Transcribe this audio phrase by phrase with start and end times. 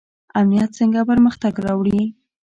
[0.39, 2.01] امنیت څنګه پرمختګ راوړي؟